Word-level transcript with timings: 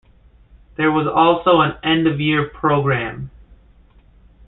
There 0.77 0.91
was 0.91 1.05
also 1.05 1.61
an 1.61 1.73
end-of-year 1.83 2.45
programme. 2.47 3.29